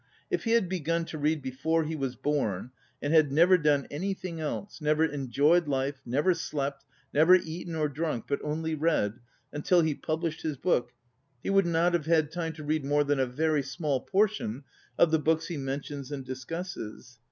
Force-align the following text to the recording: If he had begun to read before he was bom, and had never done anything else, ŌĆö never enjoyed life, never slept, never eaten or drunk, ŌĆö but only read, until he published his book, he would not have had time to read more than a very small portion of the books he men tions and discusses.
If 0.31 0.45
he 0.45 0.53
had 0.53 0.67
begun 0.67 1.05
to 1.05 1.19
read 1.19 1.43
before 1.43 1.83
he 1.83 1.95
was 1.95 2.15
bom, 2.15 2.71
and 3.03 3.13
had 3.13 3.31
never 3.31 3.55
done 3.55 3.85
anything 3.91 4.39
else, 4.39 4.79
ŌĆö 4.79 4.81
never 4.81 5.05
enjoyed 5.05 5.67
life, 5.67 6.01
never 6.07 6.33
slept, 6.33 6.83
never 7.13 7.35
eaten 7.35 7.75
or 7.75 7.87
drunk, 7.87 8.23
ŌĆö 8.23 8.27
but 8.29 8.39
only 8.43 8.73
read, 8.73 9.19
until 9.53 9.81
he 9.81 9.93
published 9.93 10.41
his 10.41 10.57
book, 10.57 10.91
he 11.43 11.51
would 11.51 11.67
not 11.67 11.93
have 11.93 12.07
had 12.07 12.31
time 12.31 12.53
to 12.53 12.63
read 12.63 12.83
more 12.83 13.03
than 13.03 13.19
a 13.19 13.27
very 13.27 13.61
small 13.61 13.99
portion 14.01 14.63
of 14.97 15.11
the 15.11 15.19
books 15.19 15.49
he 15.49 15.57
men 15.57 15.81
tions 15.83 16.11
and 16.11 16.25
discusses. 16.25 17.19